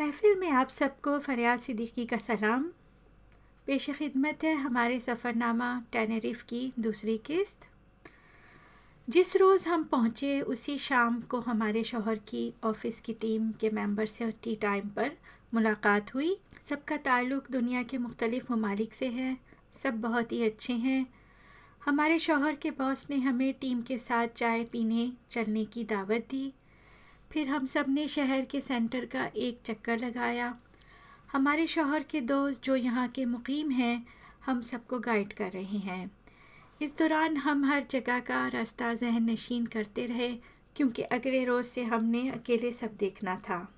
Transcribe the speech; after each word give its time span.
महफिल 0.00 0.36
में 0.38 0.50
आप 0.50 0.68
सबको 0.68 1.18
फरियाद 1.18 1.58
सिद्दीकी 1.58 2.06
का 2.06 2.16
सलाम। 2.16 2.62
पेश 3.66 3.90
खिदमत 3.90 4.38
है 4.44 4.54
हमारे 4.54 5.00
सफ़रनामा 5.00 5.82
टेनरिफ 5.92 6.42
की 6.42 6.72
दूसरी 6.78 7.18
किस्त। 7.18 7.68
जिस 9.10 9.36
रोज़ 9.36 9.68
हम 9.68 9.84
पहुँचे 9.84 10.40
उसी 10.40 10.78
शाम 10.78 11.20
को 11.20 11.40
हमारे 11.40 11.84
शोहर 11.84 12.14
की 12.14 12.54
ऑफ़िस 12.64 13.00
की 13.00 13.12
टीम 13.12 13.52
के 13.52 13.70
मेंबर 13.70 14.06
से 14.06 14.30
टी 14.30 14.56
टाइम 14.56 14.88
पर 14.88 15.12
मुलाकात 15.54 16.14
हुई। 16.14 16.40
सबका 16.68 16.96
ताल्लुक़ 16.96 17.52
दुनिया 17.52 17.82
के 17.82 17.98
मुख्तलिफ़ 17.98 18.52
ममालिक 18.52 18.94
से 18.94 19.06
है। 19.06 19.38
सब 19.72 20.00
बहुत 20.00 20.32
ही 20.32 20.44
अच्छे 20.44 20.72
हैं। 20.72 21.06
हमारे 21.84 22.18
शोहर 22.18 22.54
के 22.54 22.70
बॉस 22.70 23.06
ने 23.10 23.16
हमें 23.16 23.54
टीम 23.54 23.82
के 23.82 23.98
साथ 23.98 24.28
चाय 24.28 24.64
पीने, 24.64 25.12
चलने 25.30 25.64
की 25.64 25.84
दावत 25.84 26.26
दी। 26.30 26.52
फिर 27.32 27.48
हम 27.48 27.66
सबने 27.66 28.08
शहर 28.08 28.44
के 28.44 28.60
सेंटर 28.60 29.04
का 29.04 29.30
एक 29.36 29.60
चक्कर 29.64 29.98
लगाया। 29.98 30.58
हमारे 31.32 31.66
शोहर 31.66 32.02
के 32.02 32.20
दोस्त 32.20 32.62
जो 32.62 32.76
यहाँ 32.76 33.08
के 33.08 33.24
मुकीम 33.24 33.70
हैं, 33.70 34.06
हम 34.46 34.60
सबको 34.60 34.98
गाइड 34.98 35.32
कर 35.32 35.50
रहे 35.50 35.78
हैं। 35.78 36.10
इस 36.82 36.98
दौरान 36.98 37.36
हम 37.36 37.64
हर 37.64 37.84
जगह 37.90 38.20
का 38.20 38.48
रास्ता 38.48 38.94
जहन 38.94 39.30
नशीन 39.30 39.66
करते 39.66 40.06
रहे, 40.06 40.34
क्योंकि 40.76 41.02
अगले 41.02 41.44
रोज़ 41.44 41.66
से 41.66 41.82
हमने 41.82 42.30
अकेले 42.30 42.72
सब 42.72 42.96
देखना 42.96 43.36
था। 43.36 43.74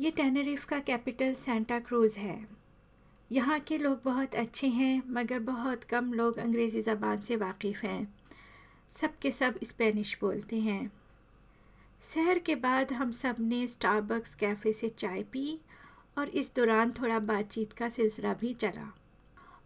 ये 0.00 0.10
टेनरिफ 0.10 0.64
का 0.64 0.78
कैपिटल 0.78 1.34
सेंटा 1.34 1.78
क्रूज़ 1.78 2.18
है। 2.18 2.48
यहाँ 3.32 3.60
के 3.60 3.78
लोग 3.78 4.00
बहुत 4.04 4.34
अच्छे 4.34 4.66
हैं, 4.66 5.02
मगर 5.08 5.38
बहुत 5.38 5.84
कम 5.84 6.12
लोग 6.12 6.38
अंग्रेज़ी 6.38 6.80
ज़बान 6.80 7.20
से 7.20 7.36
वाकिफ़ 7.36 7.86
हैं। 7.86 8.14
सब 8.90 9.18
के 9.18 9.30
सब 9.30 9.58
स्पेनिश 9.64 10.18
बोलते 10.20 10.56
हैं। 10.60 11.01
शहर 12.02 12.38
के 12.38 12.54
बाद 12.54 12.92
हम 12.92 13.10
सबने 13.12 13.66
स्टारबक्स 13.66 14.34
कैफ़े 14.34 14.72
से 14.72 14.88
चाय 14.88 15.22
पी 15.22 15.60
और 16.18 16.28
इस 16.28 16.54
दौरान 16.56 16.90
थोड़ा 16.90 17.18
बातचीत 17.18 17.72
का 17.72 17.88
सिलसिला 17.88 18.32
भी 18.34 18.54
चला। 18.54 18.92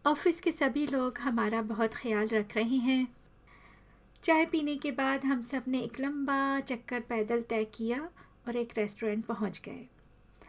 ऑफ़िस 0.07 0.41
के 0.41 0.53
सभी 0.53 0.87
लोग 0.87 1.19
हमारा 1.19 1.63
बहुत 1.63 1.95
ख्याल 1.95 2.29
रख 2.29 2.57
रहे 2.57 2.77
हैं। 2.77 3.07
चाय 4.23 4.45
पीने 4.47 4.77
के 4.77 4.91
बाद 4.91 5.25
हम 5.25 5.41
सबने 5.43 5.81
एक 5.81 6.01
लंबा 6.01 6.61
चक्कर 6.61 7.01
पैदल 7.01 7.41
तय 7.41 7.65
किया 7.65 8.09
और 8.49 8.57
एक 8.57 8.79
रेस्टोरेंट 8.79 9.25
पहुँच 9.25 9.61
गए। 9.65 9.87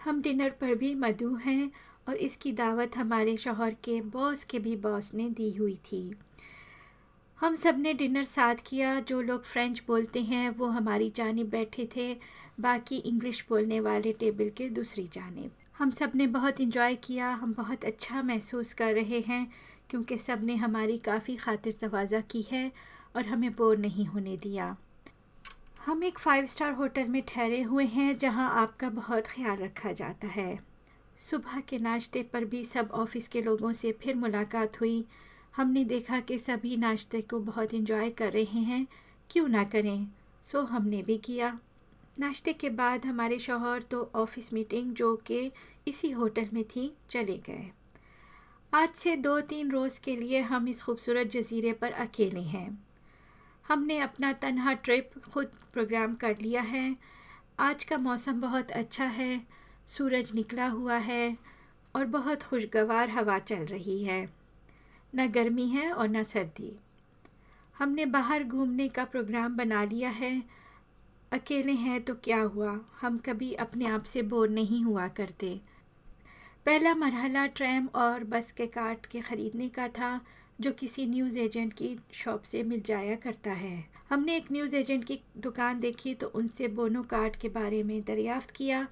हम 0.03 0.21
डिनर 0.21 0.49
पर 0.49 0.75
भी 0.75 0.95
मधु 0.95 1.35
हैं 1.35 1.71
और 2.07 2.15
इसकी 2.15 2.51
दावत 2.51 2.97
हमारे 2.97 3.37
शोहर 3.37 3.73
के 3.83 4.01
बॉस 4.01 4.43
के 4.43 4.59
भी 4.59 4.75
बॉस 4.75 5.13
ने 5.13 5.29
दी 5.29 5.55
हुई 5.55 5.75
थी। 5.75 6.15
हम 7.41 7.55
सबने 7.55 7.93
डिनर 7.93 8.23
साथ 8.23 8.55
किया। 8.65 8.99
जो 8.99 9.21
लोग 9.21 9.43
फ्रेंच 9.43 9.81
बोलते 9.87 10.21
हैं, 10.21 10.49
वो 10.49 10.67
हमारी 10.67 11.09
जानब 11.15 11.49
बैठे 11.49 11.87
थे। 11.95 12.13
बाकी 12.59 12.97
इंग्लिश 12.97 13.43
बोलने 13.49 13.79
वाले 13.79 14.13
टेबल 14.13 14.49
के 14.49 14.69
दूसरी 14.69 15.07
जानब। 15.07 15.51
हम 15.77 15.91
सबने 15.91 16.27
बहुत 16.27 16.61
इन्जॉय 16.61 16.95
किया। 16.95 17.29
हम 17.29 17.53
बहुत 17.53 17.85
अच्छा 17.85 18.21
महसूस 18.21 18.73
कर 18.73 18.93
रहे 18.93 19.19
हैं, 19.19 19.47
क्योंकि 19.89 20.17
सबने 20.17 20.55
हमारी 20.55 20.97
काफ़ी 20.97 21.35
खातिर 21.35 21.75
तवाज़ा 21.81 22.21
की 22.21 22.41
है 22.41 22.71
और 23.15 23.25
हमें 23.25 23.55
बोर 23.55 23.77
नहीं 23.77 24.05
होने 24.05 24.35
दिया। 24.37 24.75
हम 25.85 26.03
एक 26.03 26.19
फ़ाइव 26.19 26.45
स्टार 26.45 26.73
होटल 26.73 27.07
में 27.07 27.21
ठहरे 27.27 27.61
हुए 27.61 27.85
हैं, 27.85 28.17
जहाँ 28.17 28.49
आपका 28.61 28.89
बहुत 28.89 29.27
ख्याल 29.27 29.57
रखा 29.57 29.91
जाता 29.91 30.27
है। 30.27 30.59
सुबह 31.19 31.59
के 31.59 31.79
नाश्ते 31.79 32.23
पर 32.23 32.45
भी 32.45 32.63
सब 32.63 32.89
ऑफ़िस 32.93 33.27
के 33.27 33.41
लोगों 33.41 33.71
से 33.73 33.91
फिर 33.91 34.15
मुलाकात 34.15 34.81
हुई। 34.81 35.05
हमने 35.57 35.83
देखा 35.83 36.19
कि 36.19 36.39
सभी 36.39 36.77
नाश्ते 36.77 37.21
को 37.21 37.39
बहुत 37.39 37.73
इन्जॉय 37.73 38.09
कर 38.09 38.31
रहे 38.31 38.59
हैं। 38.59 38.87
क्यों 39.29 39.47
ना 39.47 39.63
करें? 39.63 40.07
सो 40.43 40.61
हमने 40.61 41.01
भी 41.01 41.17
किया। 41.17 41.59
नाश्ते 42.19 42.53
के 42.53 42.69
बाद 42.69 43.05
हमारे 43.05 43.39
शोहर 43.39 43.81
तो 43.81 44.11
ऑफ़िस 44.15 44.53
मीटिंग 44.53 44.93
जो 44.93 45.15
कि 45.15 45.51
इसी 45.87 46.11
होटल 46.11 46.49
में 46.53 46.63
थी, 46.63 46.97
चले 47.09 47.37
गए। 47.37 47.71
आज 48.73 48.89
से 48.89 49.15
दो 49.15 49.41
तीन 49.41 49.71
रोज़ 49.71 50.01
के 50.01 50.15
लिए 50.15 50.41
हम 50.41 50.67
इस 50.67 50.83
खूबसूरत 50.83 51.27
जजीरे 51.27 51.73
पर 51.73 51.91
अकेले 51.91 52.41
हैं। 52.41 52.87
हमने 53.67 53.99
अपना 53.99 54.33
तनहा 54.33 54.73
ट्रिप 54.73 55.11
खुद 55.33 55.47
प्रोग्राम 55.73 56.15
कर 56.15 56.37
लिया 56.37 56.61
है। 56.61 56.97
आज 57.59 57.83
का 57.83 57.97
मौसम 57.97 58.41
बहुत 58.41 58.71
अच्छा 58.71 59.05
है। 59.05 59.47
सूरज 59.87 60.33
निकला 60.33 60.67
हुआ 60.67 60.97
है 60.97 61.37
और 61.95 62.05
बहुत 62.05 62.43
खुशगवार 62.43 63.09
हवा 63.09 63.39
चल 63.39 63.65
रही 63.65 64.03
है। 64.03 64.46
न 65.13 65.27
गर्मी 65.27 65.67
है 65.67 65.91
और 65.91 66.09
न 66.09 66.23
सर्दी। 66.23 66.71
हमने 67.75 68.05
बाहर 68.05 68.43
घूमने 68.43 68.87
का 68.87 69.05
प्रोग्राम 69.05 69.55
बना 69.57 69.83
लिया 69.83 70.09
है। 70.09 70.43
अकेले 71.31 71.71
हैं 71.71 72.01
तो 72.01 72.13
क्या 72.13 72.41
हुआ? 72.41 72.79
हम 73.01 73.17
कभी 73.17 73.53
अपने 73.53 73.85
आप 73.85 74.03
से 74.03 74.21
बोर 74.21 74.49
नहीं 74.49 74.83
हुआ 74.83 75.07
करते। 75.07 75.59
पहला 76.65 76.93
मरहला 76.95 77.45
ट्रैम 77.47 77.87
और 77.95 78.23
बस 78.23 78.51
के 78.51 78.65
कार्ड 78.67 79.05
के 79.05 79.19
ख़रीदने 79.19 79.69
का 79.69 79.87
था, 79.87 80.19
जो 80.61 80.71
किसी 80.71 81.05
न्यूज़ 81.05 81.37
एजेंट 81.39 81.73
की 81.73 81.97
शॉप 82.13 82.43
से 82.43 82.63
मिल 82.63 82.81
जाया 82.81 83.15
करता 83.15 83.51
है। 83.51 83.85
हमने 84.09 84.35
एक 84.35 84.51
न्यूज़ 84.51 84.75
एजेंट 84.75 85.03
की 85.05 85.19
दुकान 85.37 85.79
देखी 85.79 86.13
तो 86.13 86.27
उनसे 86.27 86.67
बोनो 86.67 87.03
कार्ड 87.03 87.35
के 87.35 87.49
बारे 87.49 87.83
में 87.83 88.01
दरियाफ़्त 88.01 88.51
किया, 88.51 88.87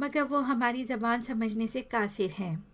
मगर 0.00 0.22
वो 0.22 0.40
हमारी 0.40 0.84
ज़बान 0.84 1.22
समझने 1.22 1.66
से 1.66 1.80
कासिर 1.82 2.30
हैं। 2.30 2.64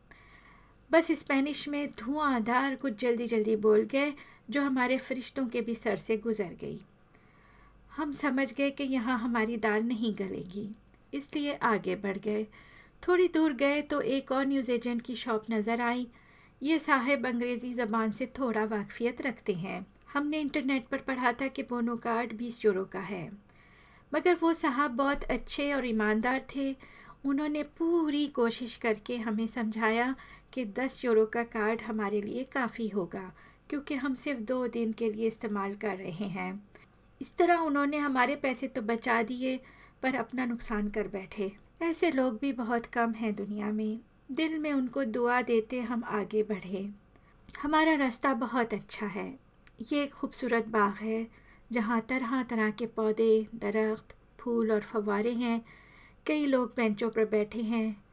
बस 0.91 1.11
स्पेनिश 1.13 1.67
में 1.69 1.91
धुआंधार 1.99 2.75
कुछ 2.77 2.99
जल्दी 3.01 3.27
जल्दी 3.27 3.57
बोल 3.59 3.83
गए, 3.93 4.13
जो 4.51 4.63
हमारे 4.63 4.99
फरिश्तों 4.99 5.47
के 5.47 5.61
भी 5.61 5.75
सर 5.75 5.97
से 5.97 6.17
गुज़र 6.17 6.57
गई। 6.61 6.81
हम 7.91 8.13
समझ 8.13 8.53
गए 8.55 8.71
कि 8.71 8.85
यहाँ 8.85 9.19
हमारी 9.19 9.57
दाल 9.57 9.83
नहीं 9.85 10.15
गलेगी, 10.15 10.69
इसलिए 11.13 11.55
आगे 11.55 11.97
बढ़ 11.97 12.19
गए। 12.19 12.47
थोड़ी 13.03 13.29
दूर 13.29 13.53
गए 13.55 13.81
तो 13.83 14.01
एक 14.01 14.33
और 14.33 14.47
न्यूज़ 14.47 14.71
एजेंट 14.73 15.03
की 15.03 15.15
शॉप 15.17 15.45
नज़र 15.51 15.81
आई। 15.81 16.07
ये 16.63 16.79
साहेब 16.79 17.27
अंग्रेज़ी 17.27 17.73
ज़बान 17.73 18.13
से 18.13 18.27
थोड़ा 18.39 18.65
वाकफियत 18.67 19.23
रखते 19.23 19.53
हैं। 19.55 19.87
हमने 20.13 20.41
इंटरनेट 20.41 20.87
पर 20.89 20.99
पढ़ा 20.99 21.33
था 21.33 21.49
कि 21.49 21.63
बोनो 21.63 21.97
कार्ड 21.99 22.33
बीस 22.37 22.65
यूरो 22.65 22.85
का 22.85 23.01
है। 23.03 23.29
मगर 24.13 24.37
वो 24.41 24.53
साहब 24.55 24.91
बहुत 24.93 25.25
अच्छे 25.25 25.73
और 25.73 25.87
ईमानदार 25.87 26.45
थे। 26.55 26.75
उन्होंने 27.25 27.63
पूरी 27.79 28.27
कोशिश 28.27 28.77
करके 28.77 29.17
हमें 29.19 29.47
समझाया 29.47 30.15
कि 30.55 30.65
दस 30.65 31.05
यूरो 31.05 31.27
का 31.27 31.43
कार्ड 31.43 31.83
हमारे 31.83 32.23
लिए 32.23 32.45
काफ़ी 32.45 32.89
होगा, 32.89 33.33
क्योंकि 33.71 33.95
हम 33.95 34.15
सिर्फ़ 34.15 34.41
दो 34.41 34.67
दिन 34.67 34.93
के 34.93 35.13
लिए 35.13 35.27
इस्तेमाल 35.27 35.77
कर 35.77 35.97
रहे 35.97 36.27
हैं। 36.29 36.69
इस 37.21 37.37
तरह 37.37 37.57
उन्होंने 37.57 37.97
हमारे 37.97 38.37
पैसे 38.37 38.69
तो 38.69 38.83
बचा 38.83 39.23
दिए, 39.23 39.61
पर 40.03 40.15
अपना 40.15 40.45
नुकसान 40.45 40.89
कर 40.89 41.09
बैठे। 41.09 41.53
ऐसे 41.83 42.11
लोग 42.11 42.39
भी 42.39 42.53
बहुत 42.53 42.87
कम 42.87 43.13
हैं 43.13 43.35
दुनिया 43.35 43.73
में। 43.73 44.01
दिल 44.33 44.59
में 44.59 44.73
उनको 44.73 45.05
दुआ 45.05 45.43
देते 45.43 45.81
हम 45.81 46.05
आगे 46.05 46.43
बढ़े। 46.43 46.91
हमारा 47.63 47.95
रास्ता 47.95 48.35
बहुत 48.35 48.75
अच्छा 48.75 49.07
है। 49.07 49.39
ये 49.93 50.03
एक 50.03 50.15
खूबसूरत 50.15 50.69
बाग 50.69 50.95
है, 50.95 51.27
जहाँ 51.73 52.01
तरह 52.01 52.43
तरह 52.43 52.71
के 52.71 52.87
पौधे, 52.87 53.47
दरख्त, 53.55 54.17
फूल 54.41 54.73
और 54.73 54.81
फवारे 54.81 55.33
हैं। 55.33 55.65
कई 56.27 56.47
लोग 56.47 56.73
बेंचों 56.77 57.11
पर 57.11 57.25
बैठे 57.25 57.63
हैं। 57.63 58.04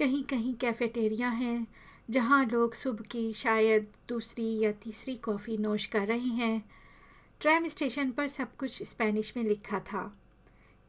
कहीं 0.00 0.22
कहीं 0.24 0.54
कैफेटेरिया 0.54 1.28
हैं, 1.28 1.66
जहाँ 2.10 2.44
लोग 2.46 2.74
सुबह 2.74 3.04
की 3.10 3.32
शायद 3.32 3.86
दूसरी 4.08 4.58
या 4.58 4.70
तीसरी 4.72 5.16
कॉफ़ी 5.16 5.56
नोश 5.56 5.86
कर 5.86 6.06
रहे 6.06 6.30
हैं 6.36 6.62
ट्रैम 7.40 7.68
स्टेशन 7.68 8.10
पर 8.10 8.28
सब 8.28 8.56
कुछ 8.56 8.82
स्पेनिश 8.82 9.32
में 9.36 9.44
लिखा 9.44 9.80
था 9.80 10.10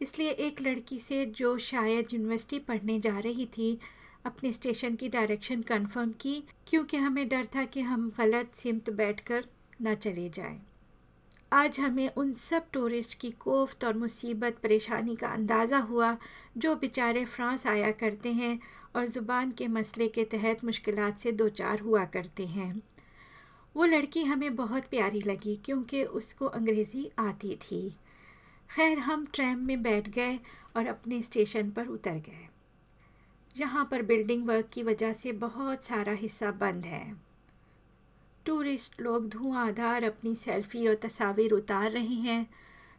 इसलिए 0.02 0.30
एक 0.30 0.62
लड़की 0.62 1.00
से 1.00 1.26
जो 1.26 1.58
शायद 1.58 2.14
यूनिवर्सिटी 2.14 2.60
पढ़ने 2.60 3.00
जा 3.00 3.18
रही 3.20 3.46
थी, 3.46 3.78
अपने 4.26 4.52
स्टेशन 4.52 4.96
की 4.96 5.08
डायरेक्शन 5.10 5.62
कंफर्म 5.62 6.12
की, 6.12 6.44
क्योंकि 6.68 6.98
हमें 6.98 7.28
डर 7.30 7.46
था 7.46 7.66
कि 7.66 7.82
हम 7.82 8.12
गलत 8.18 8.56
सिमत 8.56 8.90
बैठकर 8.90 9.46
ना 9.82 9.94
चले 9.96 10.30
जाएँ। 10.30 10.60
आज 11.54 11.80
हमें 11.80 12.10
उन 12.10 12.34
सब 12.34 12.70
टूरिस्ट 12.74 13.20
की 13.20 13.30
कोफ्त 13.32 13.84
और 13.86 13.98
मुसीबत 13.98 14.58
परेशानी 14.64 15.16
का 15.16 15.28
अंदाज़ा 15.28 15.78
हुआ, 15.78 16.18
जो 16.58 16.76
बेचारे 16.76 17.26
फ्रांस 17.26 17.68
आया 17.68 17.92
करते 17.92 18.32
हैं 18.34 18.60
और 18.96 19.06
ज़ुबान 19.06 19.52
के 19.52 19.68
मसले 19.68 20.08
के 20.08 20.24
तहत 20.24 20.64
मुश्किल 20.66 21.12
से 21.12 21.32
दो 21.32 21.50
चार 21.50 21.80
हुआ 21.80 22.06
करते 22.06 22.46
हैं। 22.46 22.82
वो 23.76 23.86
लड़की 23.86 24.24
हमें 24.24 24.56
बहुत 24.56 24.84
प्यारी 24.84 25.22
लगी 25.22 25.56
क्योंकि 25.56 26.04
उसको 26.04 26.46
अंग्रेज़ी 26.46 27.10
आती 27.20 27.56
थी। 27.56 27.90
खैर, 28.70 29.00
हम 29.00 29.26
ट्रैम 29.34 29.60
में 29.60 29.82
बैठ 29.84 30.10
गए 30.10 30.40
और 30.76 30.88
अपने 30.88 31.22
स्टेशन 31.22 31.72
पर 31.72 31.88
उतर 31.88 32.18
गए। 32.20 32.48
यहाँ 33.58 33.88
पर 33.92 34.02
बिल्डिंग 34.02 34.48
वर्क 34.48 34.70
की 34.74 34.84
वजह 34.84 35.14
से 35.14 35.32
बहुत 35.32 35.84
सारा 35.84 36.14
हिस्सा 36.14 36.52
बंद 36.52 36.86
है। 36.86 37.32
टूरिस्ट 38.46 39.02
लोग 39.02 39.30
धुआंधार 39.30 40.04
अपनी 40.04 40.36
सेल्फ़ी 40.36 40.88
और 40.88 40.96
तस्वीर 40.96 41.52
उतार 41.52 41.92
रहे 41.92 42.16
हैं। 42.20 42.48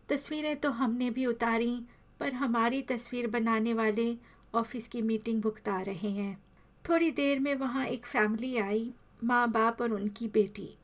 तस्वीरें 0.09 0.57
तो 0.57 0.71
हमने 0.71 1.11
भी 1.11 1.27
उतारी, 1.27 1.83
पर 2.21 2.33
हमारी 2.33 2.83
तस्वीर 2.83 3.27
बनाने 3.27 3.75
वाले 3.75 4.17
ऑफ़िस 4.55 4.89
की 4.89 5.03
मीटिंग 5.03 5.43
भुगता 5.43 5.81
रहे 5.81 6.11
हैं। 6.11 6.43
थोड़ी 6.89 7.11
देर 7.11 7.41
में 7.41 7.55
वहाँ 7.55 7.87
एक 7.87 8.07
फैमिली 8.07 8.57
आई, 8.57 8.93
माँ 9.25 9.51
बाप 9.51 9.83
और 9.83 9.93
उनकी 9.93 10.29
बेटी। 10.29 10.79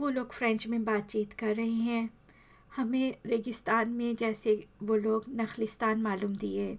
वो 0.00 0.08
लोग 0.08 0.32
फ़्रेंच 0.32 0.66
में 0.66 0.84
बातचीत 0.84 1.32
कर 1.32 1.54
रहे 1.54 1.70
हैं। 1.70 2.10
हमें 2.76 3.16
रेगिस्तान 3.26 3.88
में 3.88 4.16
जैसे 4.16 4.66
वो 4.82 4.96
लोग 4.96 5.24
नखलिस्तान 5.30 6.02
मालूम 6.02 6.36
दिए। 6.36 6.78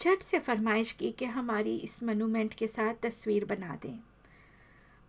झट 0.00 0.18
से 0.18 0.38
फरमाइश 0.38 0.92
की 0.92 1.12
कि 1.12 1.24
हमारी 1.24 1.76
इस 1.76 2.02
मोनूमेंट 2.02 2.54
के 2.54 2.66
साथ 2.66 2.94
तस्वीर 3.02 3.44
बना 3.44 3.78
दें। 3.82 3.98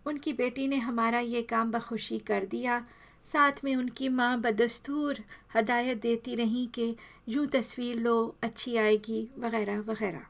उनकी 0.05 0.33
बेटी 0.33 0.67
ने 0.67 0.77
हमारा 0.77 1.19
ये 1.19 1.41
काम 1.41 1.71
बखुशी 1.71 2.19
कर 2.19 2.45
दिया। 2.45 2.85
साथ 3.25 3.63
में 3.63 3.75
उनकी 3.75 4.09
माँ 4.09 4.39
बदस्तूर 4.41 5.17
हदायत 5.55 6.01
देती 6.01 6.35
रहीं 6.35 6.67
कि 6.67 6.95
यूँ 7.29 7.45
तस्वीर 7.47 7.95
लो, 7.95 8.35
अच्छी 8.43 8.75
आएगी, 8.77 9.27
वगैरह 9.39 9.79
वगैरह। 9.81 10.25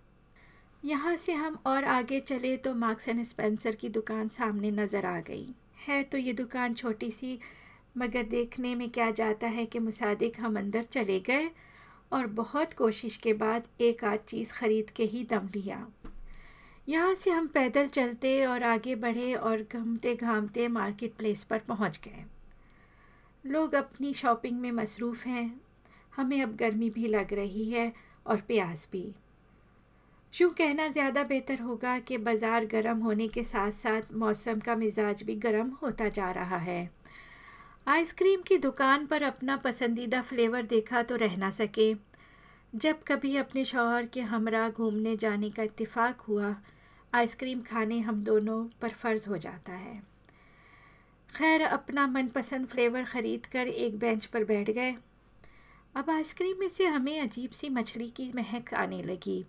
यहाँ 0.84 1.16
से 1.18 1.34
हम 1.34 1.58
और 1.66 1.84
आगे 1.84 2.20
चले 2.20 2.56
तो 2.58 2.74
मार्क्स 2.76 3.08
एंड 3.10 3.24
स्पेंसर 3.24 3.76
की 3.76 3.90
दुकान 3.90 4.28
सामने 4.28 4.72
नज़र 4.72 5.06
आ 5.06 5.20
गई। 5.20 5.48
है 5.88 6.02
तो 6.04 6.18
ये 6.18 6.34
दुकान 6.34 6.74
छोटी 6.74 7.10
सी, 7.12 7.40
मगर 7.98 8.24
देखने 8.26 8.74
में 8.76 8.90
क्या 8.90 9.10
जाता 9.12 9.48
है 9.48 9.66
कि 9.66 9.80
मुसादिक 9.80 10.40
हम 10.40 10.58
अंदर 10.58 10.84
चले 10.84 11.20
गए 11.20 11.50
और 12.12 12.28
बहुत 12.36 12.74
कोशिश 12.74 13.18
के 13.18 13.34
बाद 13.36 13.68
एक 13.82 14.04
आध 14.04 14.20
चीज़ 14.28 14.54
ख़रीद 14.54 14.90
के 14.90 15.04
ही 15.04 15.24
दम 15.24 15.50
लिया। 15.56 15.86
यहाँ 16.88 17.14
से 17.16 17.32
हम 17.32 17.48
पैदल 17.48 17.88
चलते 17.88 18.46
और 18.46 18.64
आगे 18.64 18.96
बढ़े 18.98 19.34
और 19.34 19.62
घूमते 19.74 20.16
घामते 20.16 20.68
मार्केट 20.68 21.14
प्लेस 21.14 21.44
पर 21.44 21.60
पहुँच 21.60 22.00
गए। 22.06 22.24
लोग 23.46 23.76
अपनी 23.76 24.14
शॉपिंग 24.14 24.60
में 24.60 24.72
मसरूफ़ 24.72 25.28
हैं। 25.28 25.62
हमें 26.16 26.42
अब 26.42 26.56
गर्मी 26.56 26.90
भी 26.90 27.08
लग 27.08 27.34
रही 27.34 27.70
है 27.70 27.92
और 28.26 28.42
प्यास 28.42 28.88
भी। 28.92 29.04
यूँ 30.34 30.50
कहना 30.54 30.88
ज़्यादा 30.88 31.24
बेहतर 31.24 31.60
होगा 31.60 31.98
कि 32.00 32.18
बाज़ार 32.18 32.66
गर्म 32.66 33.00
होने 33.00 33.28
के 33.28 33.44
साथ 33.44 33.72
साथ 33.72 34.12
मौसम 34.14 34.60
का 34.60 34.76
मिजाज 34.76 35.24
भी 35.24 35.36
गर्म 35.36 35.70
होता 35.82 36.10
जा 36.10 36.30
रहा 36.32 36.58
है। 36.58 36.90
आइसक्रीम 37.88 38.42
की 38.42 38.58
दुकान 38.58 39.06
पर 39.06 39.24
अपना 39.24 39.58
पसंदीदा 39.58 40.22
फ्लेवर 40.22 40.64
देखा 40.66 41.04
तो 41.04 41.16
रह 41.16 41.38
ना 41.38 41.50
सके। 41.52 41.94
जब 42.74 43.04
कभी 43.04 43.36
अपने 43.38 43.66
शौहर 43.66 44.06
के 44.06 44.22
हमरा 44.22 44.70
घूमने 44.70 45.16
जाने 45.18 45.50
का 45.50 45.64
इत्तेफाक 45.64 46.22
हुआ, 46.22 46.56
आइसक्रीम 47.14 47.62
खाने 47.62 48.00
हम 48.00 48.24
दोनों 48.24 48.64
पर 48.82 48.90
फ़र्ज़ 48.90 49.30
हो 49.30 49.38
जाता 49.38 49.74
है। 49.74 50.09
खैर, 51.30 51.62
अपना 51.62 52.06
मनपसंद 52.08 52.68
फ्लेवर 52.68 53.04
ख़रीद 53.06 53.46
कर 53.46 53.68
एक 53.68 53.98
बेंच 54.00 54.26
पर 54.26 54.44
बैठ 54.44 54.70
गए। 54.70 54.96
अब 55.96 56.10
आइसक्रीम 56.10 56.60
में 56.60 56.68
से 56.70 56.86
हमें 56.88 57.20
अजीब 57.22 57.52
सी 57.52 57.70
मछली 57.70 58.10
की 58.10 58.32
महक 58.36 58.74
आने 58.74 59.02
लगी। 59.04 59.44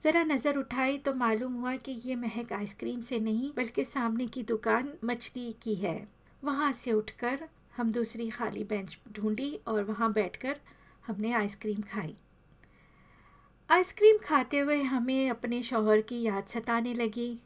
ज़रा 0.00 0.22
नज़र 0.24 0.56
उठाई 0.56 0.98
तो 0.98 1.14
मालूम 1.14 1.54
हुआ 1.54 1.74
कि 1.76 1.92
ये 2.04 2.14
महक 2.16 2.52
आइसक्रीम 2.52 3.00
से 3.00 3.18
नहीं, 3.20 3.50
बल्कि 3.56 3.84
सामने 3.84 4.26
की 4.26 4.42
दुकान 4.42 4.92
मछली 5.04 5.50
की 5.62 5.74
है। 5.74 5.96
वहाँ 6.44 6.72
से 6.72 6.92
उठकर 6.92 7.48
हम 7.76 7.92
दूसरी 7.92 8.28
खाली 8.30 8.64
बेंच 8.64 8.98
ढूंढी 9.12 9.58
और 9.66 9.84
वहाँ 9.84 10.12
बैठकर 10.12 10.56
हमने 11.06 11.32
आइसक्रीम 11.32 11.82
खाई। 11.82 12.14
आइसक्रीम 13.68 14.18
खाते 14.24 14.58
हुए 14.58 14.82
हमें 14.82 15.30
अपने 15.30 15.62
शौहर 15.62 16.00
की 16.00 16.20
याद 16.22 16.46
सताने 16.46 16.94
लगी। 16.94 17.38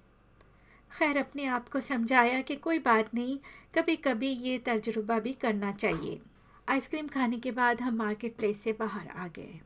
खैर, 0.90 1.16
अपने 1.16 1.44
आप 1.46 1.68
को 1.68 1.80
समझाया 1.80 2.40
कि 2.40 2.54
कोई 2.56 2.78
बात 2.78 3.14
नहीं 3.14 3.38
कभी 3.74 3.96
कभी 3.96 4.28
ये 4.28 4.58
तजुर्बा 4.58 5.18
भी 5.18 5.32
करना 5.32 5.72
चाहिए। 5.72 6.20
आइसक्रीम 6.68 7.08
खाने 7.08 7.38
के 7.38 7.50
बाद 7.50 7.80
हम 7.80 7.96
मार्केट 7.96 8.36
प्लेस 8.36 8.60
से 8.62 8.72
बाहर 8.72 9.08
आ 9.08 9.26
गए। 9.28 9.60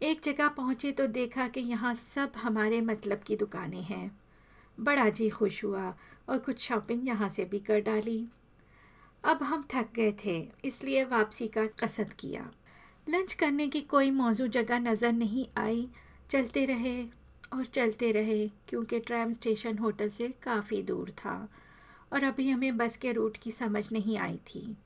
एक 0.00 0.20
जगह 0.24 0.48
पहुँचे 0.48 0.92
तो 0.92 1.06
देखा 1.08 1.46
कि 1.48 1.60
यहाँ 1.60 1.94
सब 1.94 2.32
हमारे 2.36 2.80
मतलब 2.80 3.22
की 3.26 3.36
दुकानें 3.36 3.82
हैं। 3.82 4.10
बड़ा 4.78 5.08
जी 5.08 5.28
खुश 5.30 5.62
हुआ 5.64 5.94
और 6.28 6.38
कुछ 6.38 6.60
शॉपिंग 6.60 7.06
यहाँ 7.08 7.28
से 7.28 7.44
भी 7.44 7.58
कर 7.58 7.80
डाली। 7.80 8.24
अब 9.24 9.42
हम 9.42 9.66
थक 9.74 9.92
गए 9.94 10.12
थे, 10.24 10.48
इसलिए 10.64 11.04
वापसी 11.04 11.48
का 11.48 11.66
कसद 11.80 12.12
किया। 12.12 12.50
लंच 13.06 13.32
करने 13.32 13.66
की 13.68 13.80
कोई 13.80 14.10
मौजू 14.10 14.46
जगह 14.48 14.78
नज़र 14.78 15.12
नहीं 15.12 15.46
आई, 15.58 15.88
चलते 16.30 16.64
रहे। 16.64 17.02
और 17.52 17.64
चलते 17.66 18.10
रहे, 18.12 18.46
क्योंकि 18.68 18.98
ट्रैम 19.00 19.32
स्टेशन 19.32 19.78
होटल 19.78 20.08
से 20.08 20.28
काफ़ी 20.42 20.82
दूर 20.82 21.10
था 21.18 21.36
और 22.12 22.24
अभी 22.24 22.48
हमें 22.50 22.76
बस 22.76 22.96
के 22.96 23.12
रूट 23.12 23.36
की 23.36 23.50
समझ 23.50 23.88
नहीं 23.92 24.16
आई 24.18 24.36
थी। 24.46 24.76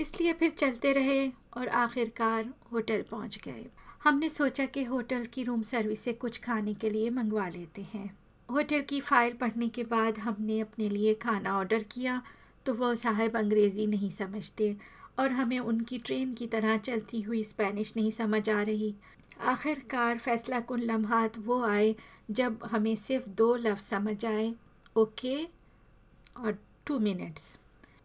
इसलिए 0.00 0.32
फिर 0.32 0.50
चलते 0.50 0.92
रहे 0.92 1.26
और 1.56 1.68
आखिरकार 1.68 2.52
होटल 2.72 3.04
पहुँच 3.10 3.38
गए। 3.44 3.64
हमने 4.04 4.28
सोचा 4.28 4.64
कि 4.66 4.84
होटल 4.84 5.24
की 5.24 5.42
रूम 5.44 5.62
सर्विस 5.62 6.00
से 6.00 6.12
कुछ 6.14 6.40
खाने 6.42 6.74
के 6.74 6.90
लिए 6.90 7.10
मंगवा 7.10 7.48
लेते 7.48 7.82
हैं। 7.94 8.10
होटल 8.48 8.80
की 8.80 9.00
फ़ाइल 9.00 9.32
पढ़ने 9.32 9.68
के 9.68 9.84
बाद 9.84 10.18
हमने 10.18 10.58
अपने 10.60 10.88
लिए 10.88 11.14
खाना 11.14 11.56
ऑर्डर 11.58 11.82
किया 11.90 12.20
तो 12.66 12.74
वह 12.74 12.94
साहब 12.94 13.36
अंग्रेज़ी 13.36 13.86
नहीं 13.86 14.10
समझते 14.10 14.76
और 15.18 15.32
हमें 15.32 15.58
उनकी 15.58 15.98
ट्रेन 15.98 16.32
की 16.34 16.46
तरह 16.46 16.76
चलती 16.78 17.20
हुई 17.20 17.42
स्पेनिश 17.44 17.92
नहीं 17.96 18.10
समझ 18.10 18.48
आ 18.50 18.60
रही। 18.62 18.94
आखिरकार 19.40 20.18
फ़ैसला 20.18 20.60
कन 20.60 20.80
लम्हात 20.80 21.38
वो 21.38 21.62
आए 21.64 21.94
जब 22.30 22.64
हमें 22.64 22.94
सिर्फ़ 22.96 23.28
दो 23.28 23.54
लफ्ज़ 23.56 23.84
समझ 23.84 24.24
आए। 24.24 24.52
ओके? 24.96 25.36
और 26.36 26.58
टू 26.86 26.98
मिनट्स 26.98 27.58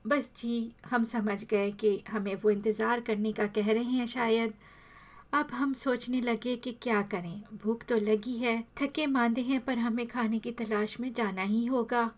बस 0.07 0.31
जी, 0.38 0.71
हम 0.85 1.03
समझ 1.03 1.44
गए 1.44 1.71
कि 1.71 2.03
हमें 2.09 2.35
वो 2.35 2.50
इंतज़ार 2.50 3.01
करने 3.01 3.31
का 3.31 3.47
कह 3.47 3.71
रहे 3.71 3.83
हैं 3.83 4.06
शायद। 4.07 4.53
अब 5.33 5.47
हम 5.53 5.74
सोचने 5.74 6.21
लगे 6.21 6.56
कि 6.56 6.71
क्या 6.71 7.01
करें। 7.01 7.41
भूख 7.63 7.83
तो 7.83 7.95
लगी 7.95 8.38
है, 8.38 8.63
थके 8.81 9.06
मांदे 9.07 9.41
हैं 9.41 9.59
पर 9.65 9.77
हमें 9.77 10.07
खाने 10.07 10.39
की 10.39 10.51
तलाश 10.51 11.00
में 11.00 11.12
जाना 11.13 11.41
ही 11.41 11.65
होगा। 11.65 12.09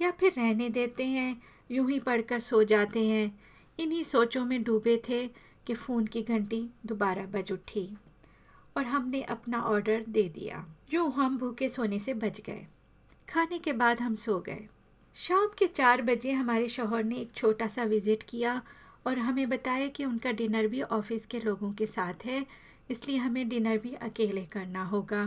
या 0.00 0.10
फिर 0.10 0.32
रहने 0.32 0.68
देते 0.70 1.04
हैं, 1.04 1.42
यूँ 1.70 1.90
ही 1.90 1.98
पढ़कर 2.00 2.40
सो 2.40 2.62
जाते 2.64 3.06
हैं। 3.06 3.38
इन्हीं 3.78 4.02
सोचों 4.04 4.44
में 4.44 4.62
डूबे 4.62 5.02
थे 5.08 5.26
कि 5.66 5.74
फ़ोन 5.74 6.06
की 6.06 6.22
घंटी 6.22 6.68
दोबारा 6.86 7.26
बज 7.26 7.52
उठी। 7.52 7.88
और 8.78 8.86
हमने 8.86 9.22
अपना 9.22 9.60
ऑर्डर 9.60 10.04
दे 10.08 10.28
दिया। 10.28 10.64
यूँ 10.92 11.10
हम 11.12 11.38
भूखे 11.38 11.68
सोने 11.68 11.98
से 11.98 12.14
बच 12.14 12.40
गए। 12.40 12.66
खाने 13.28 13.58
के 13.58 13.72
बाद 13.72 14.00
हम 14.00 14.14
सो 14.14 14.38
गए। 14.40 14.66
शाम 15.16 15.46
के 15.58 15.66
चार 15.66 16.02
बजे 16.02 16.32
हमारे 16.32 16.68
शोहर 16.68 17.04
ने 17.04 17.16
एक 17.16 17.32
छोटा 17.34 17.66
सा 17.66 17.84
विज़िट 17.84 18.22
किया 18.22 18.60
और 19.06 19.18
हमें 19.18 19.48
बताया 19.48 19.88
कि 19.88 20.04
उनका 20.04 20.32
डिनर 20.32 20.66
भी 20.66 20.82
ऑफ़िस 20.82 21.26
के 21.26 21.40
लोगों 21.40 21.72
के 21.72 21.86
साथ 21.86 22.24
है, 22.24 22.44
इसलिए 22.90 23.16
हमें 23.16 23.48
डिनर 23.48 23.78
भी 23.78 23.94
अकेले 23.94 24.44
करना 24.44 24.84
होगा। 24.84 25.22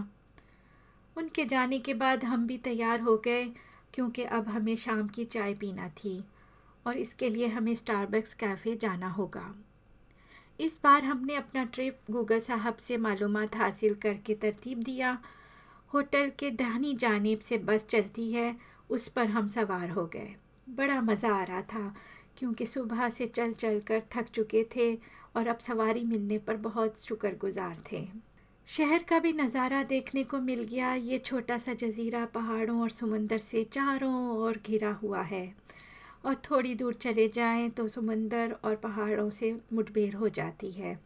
उनके 1.15 1.45
जाने 1.45 1.80
के 1.80 1.94
बाद 1.94 2.24
हम 2.24 2.48
भी 2.48 2.57
तैयार 2.57 3.01
हो 3.01 3.18
गए, 3.18 3.45
क्योंकि 3.94 4.24
अब 4.24 4.48
हमें 4.48 4.75
शाम 4.75 5.07
की 5.07 5.25
चाय 5.25 5.53
पीना 5.53 5.89
थी 5.89 6.24
और 6.88 6.98
इसके 6.98 7.30
लिए 7.30 7.48
हमें 7.48 7.74
स्टारबक्स 7.75 8.33
कैफ़े 8.33 8.75
जाना 8.75 9.09
होगा। 9.09 9.53
इस 10.61 10.79
बार 10.83 11.03
हमने 11.03 11.35
अपना 11.35 11.63
ट्रिप 11.65 11.99
गूगल 12.11 12.39
साहब 12.39 12.75
से 12.77 12.97
मालूम 12.97 13.37
हासिल 13.55 13.93
करके 13.93 14.33
तरतीब 14.33 14.83
दिया। 14.83 15.17
होटल 15.93 16.31
के 16.39 16.49
दहनी 16.51 16.93
जानेब 16.93 17.39
से 17.39 17.57
बस 17.57 17.85
चलती 17.85 18.31
है, 18.31 18.55
उस 18.89 19.07
पर 19.07 19.27
हम 19.27 19.47
सवार 19.47 19.89
हो 19.89 20.05
गए। 20.05 20.36
बड़ा 20.69 21.00
मज़ा 21.01 21.33
आ 21.33 21.43
रहा 21.43 21.62
था, 21.62 21.93
क्योंकि 22.38 22.65
सुबह 22.65 23.09
से 23.09 23.25
चल 23.25 23.53
चल 23.53 23.79
कर 23.79 24.03
थक 24.12 24.29
चुके 24.29 24.63
थे 24.75 24.93
और 25.36 25.47
अब 25.47 25.57
सवारी 25.57 26.03
मिलने 26.03 26.38
पर 26.38 26.57
बहुत 26.57 27.01
शुक्रगुजार 27.01 27.77
थे। 27.91 28.05
शहर 28.67 29.03
का 29.03 29.19
भी 29.19 29.33
नज़ारा 29.33 29.83
देखने 29.83 30.24
को 30.24 30.39
मिल 30.39 30.63
गया। 30.63 30.93
ये 30.93 31.17
छोटा 31.17 31.57
सा 31.57 31.74
जजीरा 31.74 32.25
पहाड़ों 32.25 32.79
और 32.81 32.89
समंदर 32.89 33.38
से 33.38 33.63
चारों 33.63 34.13
ओर 34.38 34.59
घिरा 34.65 34.91
हुआ 34.93 35.21
है। 35.21 35.45
और 36.23 36.35
थोड़ी 36.49 36.73
दूर 36.75 36.93
चले 36.93 37.27
जाएँ 37.27 37.69
तो 37.69 37.87
समंदर 37.87 38.55
और 38.63 38.75
पहाड़ों 38.75 39.29
से 39.29 39.55
मुठभेड़ 39.73 40.13
हो 40.15 40.29
जाती 40.29 40.71
है। 40.71 40.99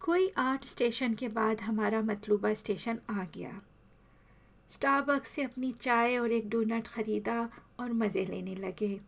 कोई 0.00 0.30
आठ 0.38 0.64
स्टेशन 0.64 1.14
के 1.14 1.28
बाद 1.28 1.60
हमारा 1.60 2.00
मतलूबा 2.02 2.52
स्टेशन 2.54 2.98
आ 3.10 3.24
गया। 3.34 3.60
स्टारबक्स 4.70 5.28
से 5.28 5.42
अपनी 5.42 5.72
चाय 5.72 6.16
और 6.18 6.32
एक 6.32 6.48
डोनट 6.48 6.88
ख़रीदा 6.88 7.48
और 7.80 7.92
मज़े 7.92 8.24
लेने 8.24 8.54
लगे। 8.54 8.98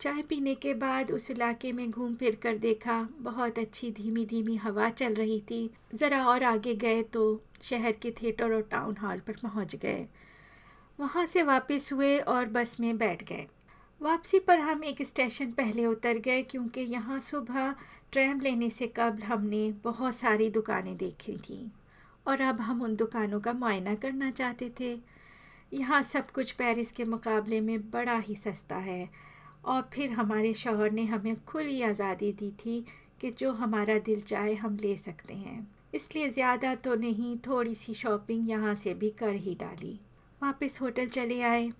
चाय 0.00 0.22
पीने 0.22 0.54
के 0.54 0.74
बाद 0.74 1.10
उस 1.10 1.30
इलाके 1.30 1.72
में 1.72 1.90
घूम 1.90 2.14
फिर 2.14 2.36
कर 2.36 2.56
देखा, 2.58 3.08
बहुत 3.18 3.58
अच्छी 3.58 3.90
धीमी 3.92 4.24
धीमी 4.26 4.56
हवा 4.56 4.88
चल 4.90 5.14
रही 5.14 5.40
थी। 5.40 5.70
ज़रा 5.94 6.24
और 6.26 6.44
आगे 6.44 6.74
गए 6.74 7.02
तो 7.02 7.40
शहर 7.62 7.92
के 7.92 8.10
थिएटर 8.12 8.52
और 8.52 8.62
टाउन 8.62 8.96
हॉल 8.96 9.20
पर 9.20 9.36
पहुँच 9.42 9.76
गए। 9.76 10.06
वहाँ 10.98 11.26
से 11.26 11.42
वापस 11.42 11.92
हुए 11.92 12.18
और 12.18 12.46
बस 12.46 12.76
में 12.80 12.96
बैठ 12.98 13.22
गए। 13.24 13.46
वापसी 14.02 14.38
पर 14.38 14.58
हम 14.58 14.82
एक 14.84 15.02
स्टेशन 15.02 15.50
पहले 15.50 15.84
उतर 15.86 16.18
गए 16.18 16.42
क्योंकि 16.42 16.80
यहाँ 16.80 17.18
सुबह 17.20 17.74
ट्रेन 18.12 18.40
लेने 18.40 18.68
से 18.70 18.86
कबल 18.86 19.22
हमने 19.22 19.60
बहुत 19.84 20.14
सारी 20.14 20.48
दुकानें 20.50 20.96
देखी 20.96 21.36
थी 21.40 21.60
और 22.26 22.40
अब 22.40 22.60
हम 22.60 22.82
उन 22.82 22.96
दुकानों 22.96 23.40
का 23.40 23.52
मुआयना 23.52 23.94
करना 23.94 24.30
चाहते 24.30 24.70
थे। 24.80 24.90
यहाँ 25.72 26.00
सब 26.02 26.30
कुछ 26.30 26.50
पेरिस 26.52 26.90
के 26.92 27.04
मुकाबले 27.04 27.60
में 27.60 27.90
बड़ा 27.90 28.16
ही 28.18 28.34
सस्ता 28.36 28.76
है 28.76 29.08
और 29.64 29.88
फिर 29.92 30.10
हमारे 30.10 30.52
शौहर 30.54 30.90
ने 30.90 31.04
हमें 31.04 31.44
खुली 31.44 31.80
आज़ादी 31.82 32.32
दी 32.32 32.50
थी 32.64 32.84
कि 33.20 33.30
जो 33.30 33.52
हमारा 33.52 33.98
दिल 34.00 34.20
चाहे 34.20 34.54
हम 34.54 34.76
ले 34.76 34.96
सकते 34.96 35.34
हैं। 35.34 35.66
इसलिए 35.94 36.28
ज़्यादा 36.28 36.74
तो 36.74 36.94
नहीं, 36.94 37.36
थोड़ी 37.38 37.74
सी 37.74 37.94
शॉपिंग 37.94 38.50
यहाँ 38.50 38.74
से 38.74 38.94
भी 38.94 39.10
कर 39.10 39.34
ही 39.36 39.54
डाली। 39.54 39.98
वापस 40.42 40.78
होटल 40.82 41.06
चले 41.08 41.40
आए। 41.42 41.70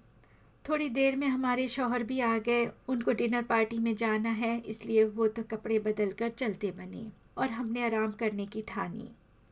थोड़ी 0.64 0.88
देर 0.90 1.16
में 1.16 1.26
हमारे 1.28 1.66
शौहर 1.68 2.02
भी 2.02 2.20
आ 2.20 2.36
गए। 2.38 2.66
उनको 2.88 3.12
डिनर 3.12 3.42
पार्टी 3.42 3.78
में 3.78 3.94
जाना 3.96 4.30
है, 4.30 4.58
इसलिए 4.60 5.04
वो 5.06 5.26
तो 5.28 5.42
कपड़े 5.42 5.78
बदल 5.80 6.12
कर 6.12 6.30
चलते 6.30 6.70
बने 6.70 7.06
और 7.38 7.50
हमने 7.50 7.84
आराम 7.84 8.12
करने 8.12 8.46
की 8.46 8.62
ठानी। 8.68 9.08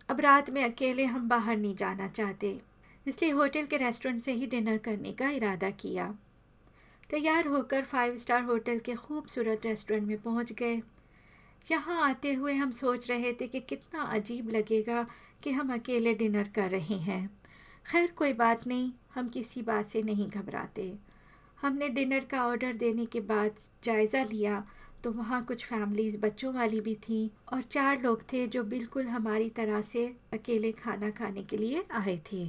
अब 0.08 0.20
रात 0.20 0.50
में 0.50 0.62
अकेले 0.64 1.04
हम 1.06 1.28
बाहर 1.28 1.56
नहीं 1.56 1.74
जाना 1.74 2.08
चाहते, 2.08 2.58
इसलिए 3.06 3.30
होटल 3.30 3.66
के 3.66 3.76
रेस्टोरेंट 3.76 4.20
से 4.20 4.32
ही 4.32 4.46
डिनर 4.46 4.78
करने 4.78 5.12
का 5.12 5.30
इरादा 5.30 5.70
किया। 5.72 6.14
तैयार 7.10 7.46
होकर 7.46 7.84
फाइव 7.84 8.16
स्टार 8.18 8.42
होटल 8.44 8.78
के 8.78 8.94
खूबसूरत 8.96 9.66
रेस्टोरेंट 9.66 10.06
में 10.08 10.20
पहुँच 10.22 10.52
गए। 10.52 10.80
यहाँ 11.64 12.00
आते 12.02 12.32
हुए 12.32 12.54
हम 12.54 12.70
सोच 12.72 13.10
रहे 13.10 13.32
थे 13.32 13.46
कि 13.46 13.60
कितना 13.60 14.02
अजीब 14.12 14.48
लगेगा 14.50 15.06
कि 15.42 15.50
हम 15.50 15.72
अकेले 15.74 16.14
डिनर 16.14 16.48
कर 16.54 16.70
रहे 16.70 16.98
हैं। 16.98 17.26
खैर, 17.86 18.06
कोई 18.08 18.32
बात 18.34 18.66
नहीं। 18.66 18.90
हम 19.14 19.28
किसी 19.28 19.62
बात 19.62 19.86
से 19.86 20.02
नहीं 20.02 20.28
घबराते। 20.28 20.92
हमने 21.58 21.88
डिनर 21.88 22.24
का 22.24 22.44
ऑर्डर 22.46 22.72
देने 22.74 23.06
के 23.06 23.20
बाद 23.22 23.56
जायज़ा 23.84 24.22
लिया 24.24 24.62
तो 25.04 25.10
वहाँ 25.12 25.44
कुछ 25.44 25.64
फैमिलीज़ 25.66 26.18
बच्चों 26.18 26.52
वाली 26.54 26.80
भी 26.80 26.94
थी 27.02 27.30
और 27.52 27.62
चार 27.64 28.00
लोग 28.02 28.22
थे 28.32 28.46
जो 28.46 28.62
बिल्कुल 28.64 29.06
हमारी 29.06 29.48
तरह 29.50 29.80
से 29.82 30.04
अकेले 30.32 30.72
खाना 30.74 31.10
खाने 31.10 31.42
के 31.42 31.56
लिए 31.56 31.84
आए 31.92 32.20
थे। 32.32 32.44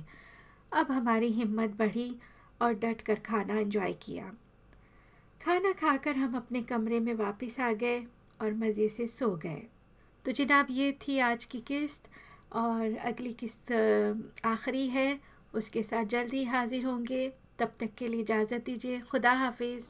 अब 0.71 0.91
हमारी 0.91 1.31
हिम्मत 1.31 1.75
बढ़ी 1.79 2.13
और 2.61 2.73
डट 2.75 3.01
कर 3.01 3.19
खाना 3.25 3.59
एंजॉय 3.59 3.93
किया। 4.01 4.31
खाना 5.41 5.71
खाकर 5.71 6.15
हम 6.15 6.35
अपने 6.35 6.61
कमरे 6.63 6.99
में 6.99 7.13
वापस 7.15 7.59
आ 7.59 7.71
गए 7.73 7.99
और 8.39 8.53
मज़े 8.55 8.87
से 8.89 9.07
सो 9.07 9.29
गए। 9.35 9.63
तो 10.25 10.31
जनाब, 10.31 10.67
ये 10.71 10.91
थी 11.01 11.17
आज 11.21 11.45
की 11.45 11.59
किस्त 11.61 12.09
और 12.53 12.97
अगली 12.97 13.33
किस्त 13.33 13.71
आखिरी 14.45 14.87
है। 14.89 15.19
उसके 15.53 15.83
साथ 15.83 16.05
जल्द 16.05 16.33
ही 16.33 16.43
हाज़िर 16.43 16.85
होंगे। 16.85 17.31
तब 17.59 17.71
तक 17.79 17.89
के 17.97 18.07
लिए 18.07 18.21
इजाज़त 18.21 18.63
दीजिए। 18.65 18.99
खुदा 19.01 19.31
हाफिज़। 19.31 19.87